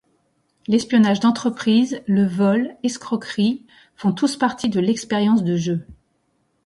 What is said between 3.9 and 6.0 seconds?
font tous partie de l'expérience de jeu.